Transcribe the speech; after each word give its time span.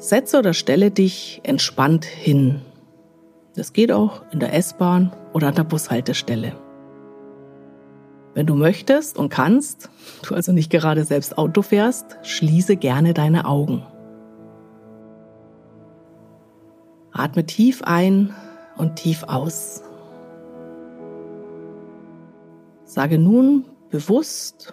Setze 0.00 0.38
oder 0.38 0.54
stelle 0.54 0.90
dich 0.90 1.40
entspannt 1.42 2.06
hin. 2.06 2.62
Das 3.54 3.74
geht 3.74 3.92
auch 3.92 4.22
in 4.32 4.40
der 4.40 4.54
S-Bahn 4.54 5.12
oder 5.34 5.48
an 5.48 5.54
der 5.54 5.64
Bushaltestelle. 5.64 6.56
Wenn 8.32 8.46
du 8.46 8.54
möchtest 8.54 9.18
und 9.18 9.28
kannst, 9.28 9.90
du 10.26 10.34
also 10.34 10.52
nicht 10.52 10.70
gerade 10.70 11.04
selbst 11.04 11.36
Auto 11.36 11.60
fährst, 11.60 12.16
schließe 12.22 12.76
gerne 12.76 13.12
deine 13.12 13.44
Augen. 13.44 13.84
Atme 17.12 17.44
tief 17.44 17.82
ein 17.82 18.34
und 18.78 18.96
tief 18.96 19.24
aus. 19.24 19.82
Sage 22.84 23.18
nun 23.18 23.66
bewusst 23.90 24.72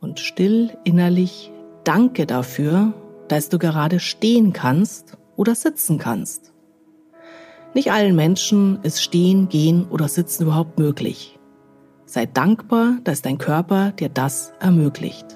und 0.00 0.20
still 0.20 0.76
innerlich 0.84 1.50
Danke 1.84 2.26
dafür, 2.26 2.92
dass 3.28 3.48
du 3.48 3.58
gerade 3.58 4.00
stehen 4.00 4.52
kannst 4.52 5.16
oder 5.36 5.54
sitzen 5.54 5.98
kannst. 5.98 6.52
Nicht 7.74 7.92
allen 7.92 8.16
Menschen 8.16 8.80
ist 8.82 9.02
Stehen, 9.02 9.48
Gehen 9.48 9.86
oder 9.88 10.08
Sitzen 10.08 10.44
überhaupt 10.44 10.78
möglich. 10.78 11.38
Sei 12.06 12.26
dankbar, 12.26 12.96
dass 13.04 13.22
dein 13.22 13.38
Körper 13.38 13.92
dir 13.92 14.08
das 14.08 14.52
ermöglicht. 14.60 15.26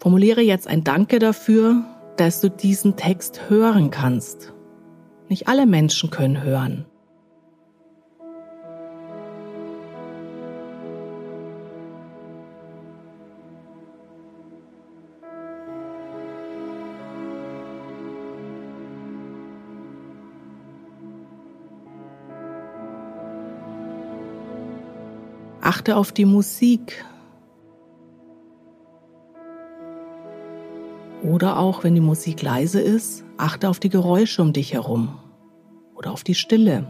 Formuliere 0.00 0.42
jetzt 0.42 0.68
ein 0.68 0.84
Danke 0.84 1.18
dafür, 1.18 1.82
dass 2.16 2.40
du 2.40 2.50
diesen 2.50 2.96
Text 2.96 3.48
hören 3.48 3.90
kannst. 3.90 4.52
Nicht 5.28 5.48
alle 5.48 5.66
Menschen 5.66 6.10
können 6.10 6.42
hören. 6.42 6.84
Achte 25.64 25.96
auf 25.96 26.12
die 26.12 26.26
Musik. 26.26 27.02
Oder 31.22 31.58
auch, 31.58 31.84
wenn 31.84 31.94
die 31.94 32.02
Musik 32.02 32.42
leise 32.42 32.82
ist, 32.82 33.24
achte 33.38 33.70
auf 33.70 33.80
die 33.80 33.88
Geräusche 33.88 34.42
um 34.42 34.52
dich 34.52 34.74
herum 34.74 35.18
oder 35.94 36.12
auf 36.12 36.22
die 36.22 36.34
Stille. 36.34 36.86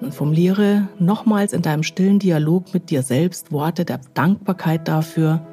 Und 0.00 0.14
formuliere 0.14 0.88
nochmals 0.98 1.52
in 1.52 1.60
deinem 1.60 1.82
stillen 1.82 2.18
Dialog 2.18 2.72
mit 2.72 2.88
dir 2.88 3.02
selbst 3.02 3.52
Worte 3.52 3.84
der 3.84 4.00
Dankbarkeit 4.14 4.88
dafür, 4.88 5.46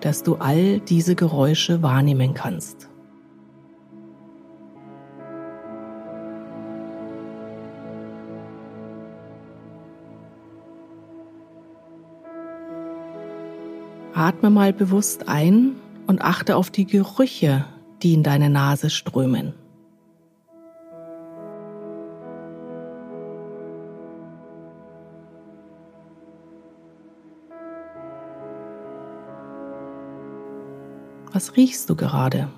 dass 0.00 0.22
du 0.22 0.36
all 0.36 0.78
diese 0.78 1.16
Geräusche 1.16 1.82
wahrnehmen 1.82 2.34
kannst. 2.34 2.89
Atme 14.20 14.50
mal 14.50 14.74
bewusst 14.74 15.30
ein 15.30 15.76
und 16.06 16.20
achte 16.20 16.56
auf 16.56 16.68
die 16.68 16.84
Gerüche, 16.84 17.64
die 18.02 18.12
in 18.12 18.22
deine 18.22 18.50
Nase 18.50 18.90
strömen. 18.90 19.54
Was 31.32 31.56
riechst 31.56 31.88
du 31.88 31.96
gerade? 31.96 32.50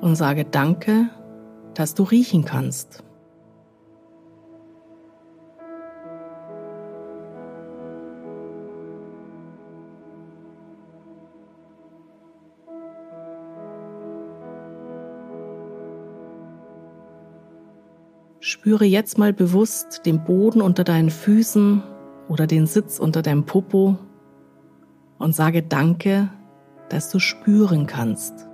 Und 0.00 0.16
sage 0.16 0.46
Danke, 0.46 1.10
dass 1.74 1.92
du 1.92 2.04
riechen 2.04 2.46
kannst. 2.46 3.04
Spüre 18.48 18.84
jetzt 18.84 19.18
mal 19.18 19.32
bewusst 19.32 20.02
den 20.06 20.22
Boden 20.22 20.62
unter 20.62 20.84
deinen 20.84 21.10
Füßen 21.10 21.82
oder 22.28 22.46
den 22.46 22.68
Sitz 22.68 23.00
unter 23.00 23.20
deinem 23.20 23.44
Popo 23.44 23.98
und 25.18 25.34
sage 25.34 25.64
Danke, 25.64 26.30
dass 26.88 27.10
du 27.10 27.18
spüren 27.18 27.88
kannst. 27.88 28.46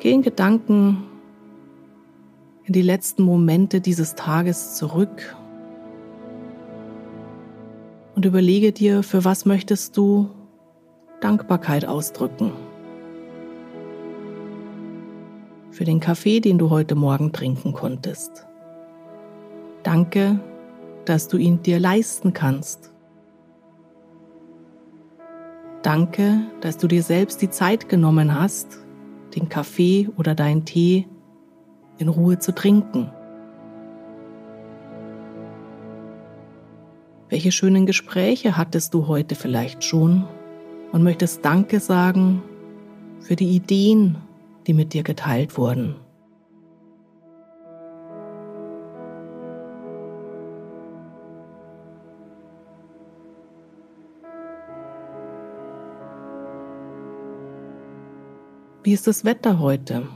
Geh 0.00 0.12
in 0.12 0.22
Gedanken 0.22 1.04
in 2.64 2.72
die 2.72 2.82
letzten 2.82 3.22
Momente 3.24 3.80
dieses 3.80 4.14
Tages 4.14 4.76
zurück 4.76 5.36
und 8.14 8.24
überlege 8.24 8.72
dir, 8.72 9.02
für 9.02 9.24
was 9.24 9.44
möchtest 9.44 9.96
du 9.96 10.28
Dankbarkeit 11.20 11.84
ausdrücken. 11.84 12.52
Für 15.72 15.84
den 15.84 15.98
Kaffee, 15.98 16.40
den 16.40 16.58
du 16.58 16.70
heute 16.70 16.94
Morgen 16.94 17.32
trinken 17.32 17.72
konntest. 17.72 18.46
Danke, 19.82 20.38
dass 21.06 21.26
du 21.28 21.38
ihn 21.38 21.62
dir 21.62 21.80
leisten 21.80 22.32
kannst. 22.32 22.92
Danke, 25.82 26.42
dass 26.60 26.76
du 26.76 26.86
dir 26.86 27.02
selbst 27.02 27.40
die 27.42 27.50
Zeit 27.50 27.88
genommen 27.88 28.38
hast, 28.38 28.80
den 29.34 29.48
Kaffee 29.48 30.08
oder 30.16 30.34
deinen 30.34 30.64
Tee 30.64 31.06
in 31.98 32.08
Ruhe 32.08 32.38
zu 32.38 32.54
trinken. 32.54 33.10
Welche 37.28 37.52
schönen 37.52 37.84
Gespräche 37.84 38.56
hattest 38.56 38.94
du 38.94 39.06
heute 39.06 39.34
vielleicht 39.34 39.84
schon 39.84 40.24
und 40.92 41.02
möchtest 41.02 41.44
Danke 41.44 41.78
sagen 41.78 42.42
für 43.20 43.36
die 43.36 43.54
Ideen, 43.54 44.16
die 44.66 44.72
mit 44.72 44.94
dir 44.94 45.02
geteilt 45.02 45.58
wurden? 45.58 45.96
Wie 58.84 58.92
ist 58.92 59.06
das 59.08 59.24
Wetter 59.24 59.58
heute? 59.58 60.06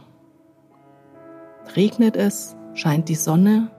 Regnet 1.74 2.16
es? 2.16 2.56
Scheint 2.74 3.08
die 3.08 3.16
Sonne? 3.16 3.70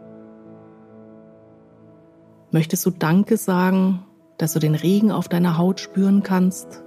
Möchtest 2.51 2.85
du 2.85 2.91
Danke 2.91 3.37
sagen, 3.37 4.05
dass 4.37 4.53
du 4.53 4.59
den 4.59 4.75
Regen 4.75 5.11
auf 5.11 5.29
deiner 5.29 5.57
Haut 5.57 5.79
spüren 5.79 6.21
kannst? 6.21 6.83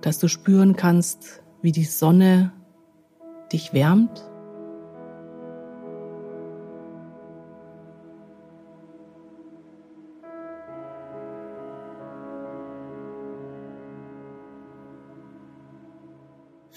Dass 0.00 0.18
du 0.18 0.28
spüren 0.28 0.76
kannst, 0.76 1.42
wie 1.60 1.72
die 1.72 1.84
Sonne 1.84 2.52
dich 3.52 3.72
wärmt? 3.72 4.30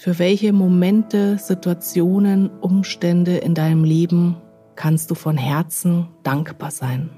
Für 0.00 0.20
welche 0.20 0.52
Momente, 0.52 1.38
Situationen, 1.38 2.50
Umstände 2.60 3.38
in 3.38 3.56
deinem 3.56 3.82
Leben 3.82 4.36
kannst 4.76 5.10
du 5.10 5.16
von 5.16 5.36
Herzen 5.36 6.06
dankbar 6.22 6.70
sein? 6.70 7.10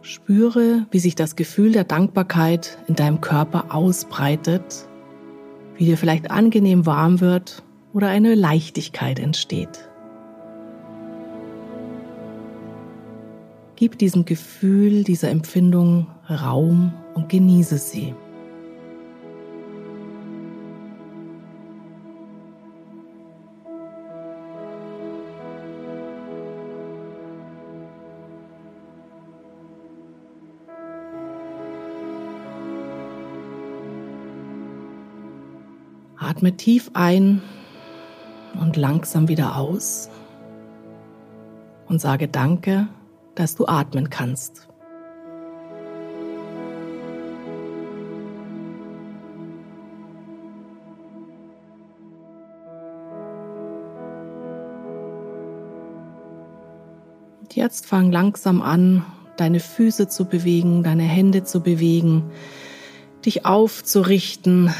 Spüre, 0.00 0.86
wie 0.90 1.00
sich 1.00 1.14
das 1.14 1.36
Gefühl 1.36 1.72
der 1.72 1.84
Dankbarkeit 1.84 2.78
in 2.88 2.94
deinem 2.94 3.20
Körper 3.20 3.74
ausbreitet, 3.74 4.88
wie 5.76 5.84
dir 5.84 5.98
vielleicht 5.98 6.30
angenehm 6.30 6.86
warm 6.86 7.20
wird 7.20 7.62
oder 7.92 8.08
eine 8.08 8.34
Leichtigkeit 8.34 9.18
entsteht. 9.18 9.91
Gib 13.82 13.98
diesem 13.98 14.24
Gefühl, 14.24 15.02
dieser 15.02 15.30
Empfindung 15.30 16.06
Raum 16.30 16.92
und 17.14 17.28
genieße 17.28 17.78
sie. 17.78 18.14
Atme 36.16 36.56
tief 36.56 36.92
ein 36.94 37.42
und 38.60 38.76
langsam 38.76 39.26
wieder 39.26 39.56
aus 39.56 40.08
und 41.88 42.00
sage 42.00 42.28
Danke, 42.28 42.86
dass 43.34 43.54
du 43.54 43.66
atmen 43.66 44.10
kannst. 44.10 44.68
Und 57.40 57.56
jetzt 57.56 57.86
fang 57.86 58.10
langsam 58.10 58.62
an, 58.62 59.04
deine 59.36 59.60
Füße 59.60 60.08
zu 60.08 60.24
bewegen, 60.24 60.82
deine 60.82 61.02
Hände 61.02 61.44
zu 61.44 61.60
bewegen, 61.60 62.30
dich 63.24 63.46
aufzurichten, 63.46 64.72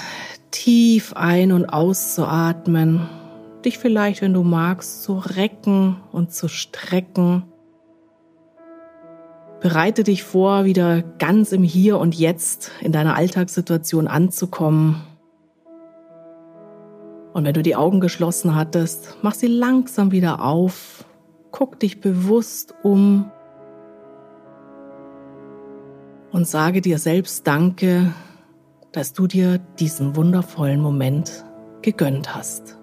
tief 0.50 1.12
ein- 1.14 1.52
und 1.52 1.66
auszuatmen, 1.66 3.08
dich 3.64 3.78
vielleicht, 3.78 4.22
wenn 4.22 4.34
du 4.34 4.42
magst, 4.42 5.02
zu 5.02 5.18
recken 5.18 5.96
und 6.12 6.32
zu 6.32 6.48
strecken. 6.48 7.44
Bereite 9.62 10.02
dich 10.02 10.24
vor, 10.24 10.64
wieder 10.64 11.02
ganz 11.02 11.52
im 11.52 11.62
Hier 11.62 11.98
und 11.98 12.16
Jetzt 12.16 12.72
in 12.80 12.90
deiner 12.90 13.14
Alltagssituation 13.14 14.08
anzukommen. 14.08 15.00
Und 17.32 17.44
wenn 17.44 17.54
du 17.54 17.62
die 17.62 17.76
Augen 17.76 18.00
geschlossen 18.00 18.56
hattest, 18.56 19.16
mach 19.22 19.34
sie 19.34 19.46
langsam 19.46 20.10
wieder 20.10 20.44
auf, 20.44 21.04
guck 21.52 21.78
dich 21.78 22.00
bewusst 22.00 22.74
um 22.82 23.30
und 26.32 26.46
sage 26.48 26.80
dir 26.80 26.98
selbst 26.98 27.46
Danke, 27.46 28.12
dass 28.90 29.12
du 29.12 29.28
dir 29.28 29.58
diesen 29.78 30.16
wundervollen 30.16 30.80
Moment 30.80 31.44
gegönnt 31.82 32.34
hast. 32.34 32.81